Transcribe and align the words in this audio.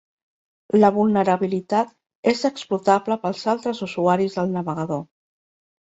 La 0.79 0.89
vulnerabilitat 0.95 1.93
és 2.33 2.41
explotable 2.51 3.19
pels 3.27 3.45
altres 3.55 3.83
usuaris 3.89 4.39
del 4.39 4.55
navegador. 4.59 5.09